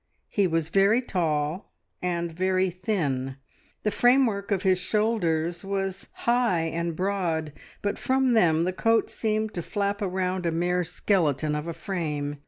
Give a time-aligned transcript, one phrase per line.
[0.29, 3.35] He was very tall, and very thin;
[3.83, 9.53] the framework of his shoulders was high and broad, but from them the coat seemed
[9.53, 12.39] to flap around a mere skeleton of a frame.